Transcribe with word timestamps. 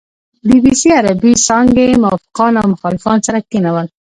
بي 0.47 0.57
بي 0.63 0.73
سي 0.81 0.89
عربې 0.99 1.31
څانګې 1.47 1.85
موافقان 2.03 2.53
او 2.61 2.65
مخالفان 2.73 3.17
سره 3.27 3.39
کېنول. 3.49 3.87